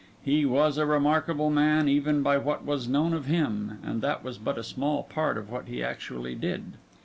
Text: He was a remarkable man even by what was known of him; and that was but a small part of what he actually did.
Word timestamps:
He 0.23 0.45
was 0.47 0.79
a 0.79 0.87
remarkable 0.87 1.51
man 1.51 1.87
even 1.87 2.23
by 2.23 2.39
what 2.39 2.65
was 2.65 2.87
known 2.87 3.13
of 3.13 3.27
him; 3.27 3.77
and 3.83 4.01
that 4.01 4.23
was 4.23 4.39
but 4.39 4.57
a 4.57 4.63
small 4.63 5.03
part 5.03 5.37
of 5.37 5.51
what 5.51 5.67
he 5.67 5.83
actually 5.83 6.33
did. 6.33 6.73